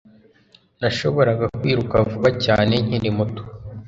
[0.79, 3.41] Nashoboraga kwiruka vuba cyane nkiri muto